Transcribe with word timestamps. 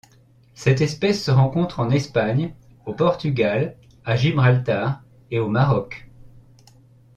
Cette 0.55 0.81
espèce 0.81 1.23
se 1.23 1.29
rencontre 1.29 1.79
en 1.79 1.91
Espagne, 1.91 2.55
au 2.87 2.93
Portugal, 2.95 3.77
à 4.03 4.15
Gibraltar 4.15 5.03
et 5.29 5.37
au 5.39 5.47
Maroc. 5.47 6.09